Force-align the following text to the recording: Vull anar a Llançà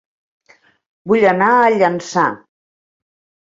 Vull 1.11 1.27
anar 1.33 1.51
a 1.59 1.69
Llançà 1.75 2.25